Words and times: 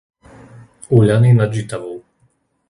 Úľany 0.99 1.29
nad 1.39 1.49
Žitavou 1.55 1.97